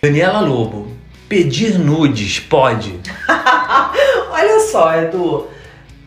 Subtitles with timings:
[0.00, 0.86] Daniela Lobo,
[1.28, 3.00] pedir nudes pode?
[4.30, 5.48] Olha só, Edu.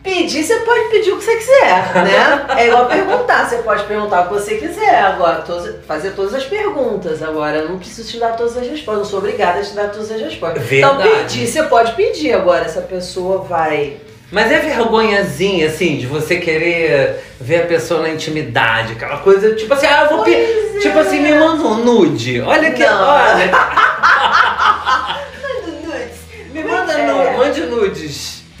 [0.02, 2.46] Pedir, você pode pedir o que você quiser, né?
[2.56, 5.44] É igual perguntar, você pode perguntar o que você quiser, agora,
[5.86, 7.22] fazer todas as perguntas.
[7.22, 9.90] Agora, eu não preciso te dar todas as respostas, não sou obrigada a te dar
[9.90, 10.72] todas as respostas.
[10.72, 11.24] Então, Verdade.
[11.24, 12.32] pedir, você pode pedir.
[12.32, 13.98] Agora, se a pessoa vai.
[14.32, 19.72] Mas é vergonhazinha, assim, de você querer ver a pessoa na intimidade, aquela coisa, tipo
[19.74, 20.46] assim, ah, eu vou pedir.
[20.46, 20.78] Pois é.
[20.80, 22.40] Tipo assim, me manda um nude.
[22.40, 22.84] Olha que.
[22.84, 23.08] Não.
[23.08, 23.50] Olha,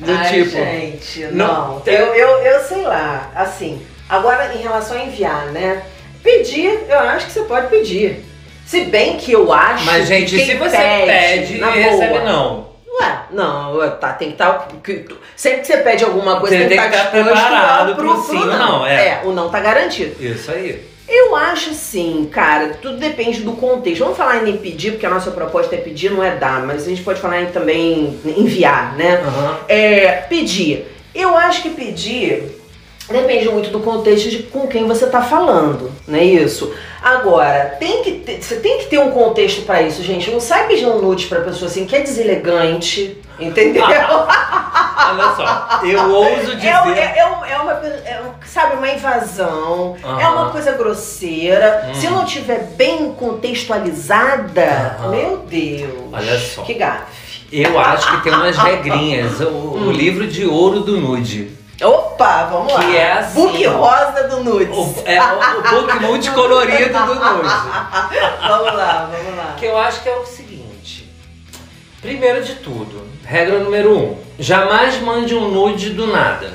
[0.02, 0.50] Do Ai, tipo.
[0.50, 1.82] gente, não, não.
[1.86, 3.80] Eu, eu, eu sei lá, assim.
[4.08, 5.82] Agora, em relação a enviar, né?
[6.22, 8.24] Pedir, eu acho que você pode pedir.
[8.66, 12.24] Se bem que eu acho Mas, gente, que se você pede, pede na recebe boa,
[12.24, 12.72] não.
[13.00, 14.68] Ué, não, tá, tem que estar.
[15.36, 17.92] sempre que você pede alguma coisa, Você tem que tem que estar estar disposto preparado
[17.92, 18.94] a- pro sim ou não, é.
[19.08, 20.14] é, o não tá garantido.
[20.22, 20.91] Isso aí.
[21.08, 24.02] Eu acho assim, cara, tudo depende do contexto.
[24.02, 26.88] Vamos falar em pedir, porque a nossa proposta é pedir, não é dar, mas a
[26.88, 29.16] gente pode falar em também enviar, né?
[29.16, 29.58] Aham.
[29.68, 30.86] É, pedir.
[31.14, 32.62] Eu acho que pedir
[33.10, 36.72] depende muito do contexto de com quem você tá falando, não é isso?
[37.02, 40.30] Agora, tem que ter, você tem que ter um contexto pra isso, gente.
[40.30, 43.84] Não sai pedindo nude pra pessoa assim que é deselegante, entendeu?
[45.10, 46.68] Olha só, eu ouso dizer.
[46.68, 47.18] É, um- é, é
[47.52, 50.32] é uma, é sabe, uma invasão, é Aham.
[50.42, 51.88] uma coisa grosseira.
[51.90, 51.94] Hum.
[51.94, 55.08] Se não tiver bem contextualizada, Aham.
[55.10, 55.92] meu Deus.
[56.12, 56.62] Olha só.
[56.62, 57.22] Que gafe.
[57.52, 59.40] Eu acho que tem umas regrinhas.
[59.40, 59.88] O, Hum.
[59.88, 61.60] o livro de ouro do nude.
[61.82, 62.80] Opa, vamos lá.
[62.80, 64.76] Que é assim, Book rosa do nudes.
[64.76, 67.48] O, é o, o book multicolorido do nude.
[68.48, 69.54] vamos lá, vamos lá.
[69.58, 70.41] Que eu acho que é o seguinte.
[72.02, 74.18] Primeiro de tudo, regra número um.
[74.38, 76.50] Jamais mande um nude do nada,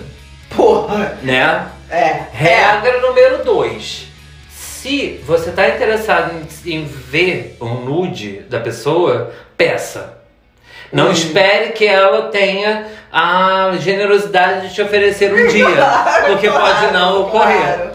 [0.53, 1.17] Porra.
[1.23, 1.67] né?
[1.89, 1.95] É.
[1.95, 2.25] É.
[2.33, 4.07] Regra número dois.
[4.49, 6.33] Se você está interessado
[6.65, 10.17] em, em ver um nude da pessoa, peça.
[10.91, 11.11] Não Hum.
[11.11, 15.65] espere que ela tenha a generosidade de te oferecer um dia,
[16.27, 17.57] porque pode não ocorrer.
[17.57, 17.91] Claro.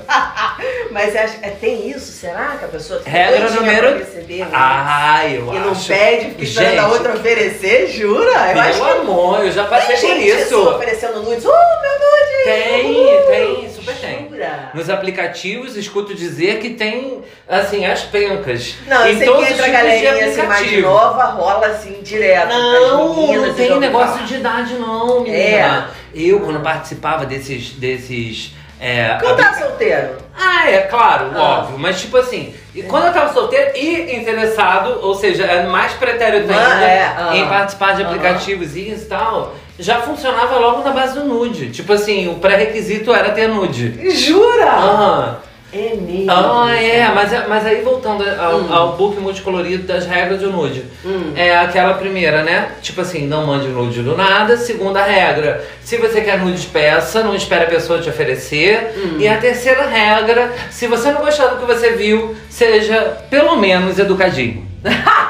[0.92, 4.50] Mas acho- é, tem isso, será que a pessoa tem Regra número- receber, né?
[4.52, 5.88] Ah, eu E não acho.
[5.88, 8.52] pede, porque espera da Gente, outra oferecer, jura?
[8.52, 10.68] Eu acho Meu que amor, eu já passei tem por gente assim isso.
[10.68, 11.44] oferecendo nudes.
[11.44, 12.44] Oh, meu nude!
[12.44, 14.28] Tem, Uh, tem, super tem.
[14.28, 14.70] Jura?
[14.74, 18.74] Nos aplicativos, escuto dizer que tem, assim, as pencas.
[18.86, 22.48] Não, em todos que entra a galerinha assim mais nova, rola assim direto.
[22.48, 25.88] Não, meninas, não tem ouvi negócio de idade não, menina.
[25.98, 26.02] É.
[26.14, 28.52] Eu, quando participava desses, desses
[28.82, 30.16] é, Quando tá solteiro?
[30.38, 31.40] Ah, é claro, Ah.
[31.60, 31.78] óbvio.
[31.78, 36.52] Mas tipo assim, e quando eu tava solteiro e interessado, ou seja, é mais pretérito
[36.52, 37.36] Ah, ainda é, ah.
[37.36, 41.70] em participar de aplicativos e tal, já funcionava logo na base do nude.
[41.70, 44.10] Tipo assim, o pré-requisito era ter nude.
[44.16, 44.70] Jura?
[44.70, 45.36] Aham.
[45.72, 46.30] É mesmo.
[46.30, 48.72] Ah, é, mas, mas aí voltando ao, Hum.
[48.74, 50.84] ao book multicolorido das regras do nude.
[51.04, 51.32] Hum.
[51.34, 52.72] É aquela primeira, né?
[52.82, 54.56] Tipo assim, não mande nude do nada.
[54.58, 58.92] Segunda regra, se você quer nude, peça, não espere a pessoa te oferecer.
[58.96, 59.16] Hum.
[59.18, 63.98] E a terceira regra, se você não gostar do que você viu, seja pelo menos
[63.98, 64.66] educadinho.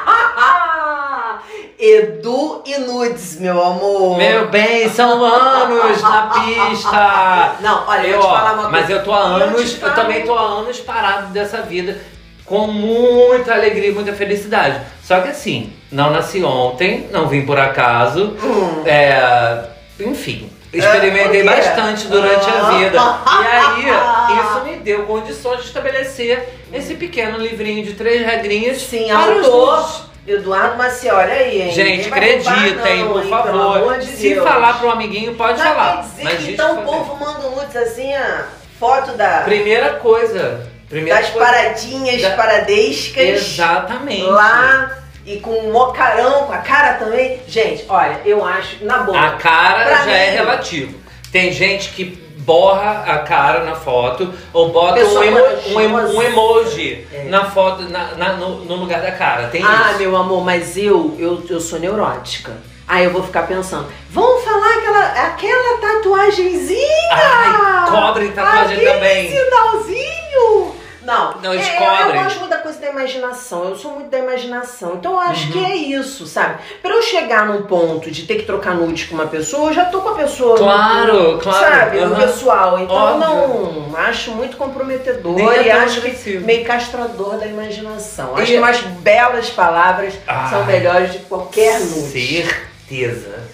[1.84, 4.16] Edu e nudes, meu amor.
[4.16, 7.56] Meu bem, são anos na pista.
[7.60, 8.70] Não, olha, eu Eu, te falar uma coisa.
[8.70, 11.98] mas eu tô há Eu anos, eu, falo- também tô há anos parado dessa vida
[12.46, 14.80] com muita alegria e muita felicidade.
[15.02, 18.36] Só que assim, não nasci ontem, não vim por acaso.
[18.40, 18.82] Hum.
[18.86, 19.64] É,
[19.98, 22.70] enfim, experimentei É, bastante durante a Ah.
[22.78, 22.98] vida.
[23.42, 28.80] E aí, isso me deu condições de estabelecer esse pequeno livrinho de três regrinhas.
[28.82, 30.11] Sim, para os autor nudes.
[30.26, 31.72] Eduardo Maciel, olha aí, hein?
[31.72, 33.98] Gente, acreditem, por hein, favor.
[33.98, 34.48] de Se Deus.
[34.48, 36.02] falar pro amiguinho, pode Mas falar.
[36.02, 38.46] dizer Mas então o povo manda nudes assim, a
[38.78, 40.70] foto da, Primeira coisa.
[40.88, 41.46] Primeira das coisa.
[41.46, 44.22] paradinhas Da- paradescas Exatamente.
[44.22, 47.40] lá e com um mocarão, com a cara também.
[47.48, 49.18] Gente, olha, eu acho, na boa.
[49.20, 51.02] A cara já é mim- relativo.
[51.32, 52.04] Tem gente que
[52.44, 55.38] borra a cara na foto ou bota um, emo-
[55.74, 57.24] um, emo- um emoji É.
[57.28, 59.48] na foto, na, na- no, no lugar da cara.
[59.48, 59.98] Tem Ah, isso.
[60.00, 62.52] meu amor, mas eu, eu, eu sou neurótica.
[62.86, 66.80] Aí eu vou ficar pensando, vamos falar aquela, aquela tatuagenzinha!
[67.12, 69.30] Ai, cobre tatuagem Aquele também.
[69.30, 70.61] sinalzinho!
[71.04, 72.16] Não, Não, eles é, cobrem.
[72.16, 74.94] Eu gosto muito da coisa da imaginação, eu sou muito da imaginação.
[74.94, 75.52] Então eu acho Uhum.
[75.52, 76.58] que é isso, sabe?
[76.80, 79.84] Pra eu chegar num ponto de ter que trocar nude com uma pessoa, eu já
[79.86, 80.56] tô com a pessoa.
[80.56, 81.58] Claro, claro.
[81.74, 82.20] Sabe, no aham.
[82.26, 82.78] pessoal.
[82.78, 83.84] Então Óbvio.
[83.90, 88.34] não, acho muito comprometedor Nem é e acho que meio castrador da imaginação.
[88.34, 90.48] Acho E- que umas belas palavras Ah.
[90.50, 91.90] são melhores de qualquer nude.
[92.10, 92.71] certeza.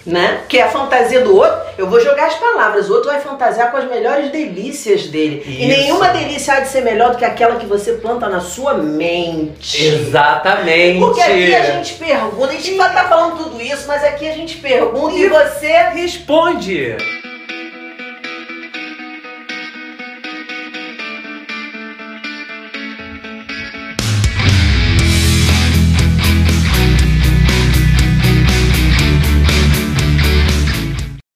[0.05, 0.43] Né?
[0.49, 1.59] Que é a fantasia do outro.
[1.77, 2.89] Eu vou jogar as palavras.
[2.89, 5.43] O outro vai fantasiar com as melhores delícias dele.
[5.47, 5.69] E Isso.
[5.69, 9.87] nenhuma delícia há de ser melhor do que aquela que você planta na sua mente.
[9.87, 10.99] Exatamente.
[10.99, 14.57] Porque aqui a gente pergunta, a gente tá falando tudo isso, mas aqui a gente
[14.59, 16.97] pergunta e você responde.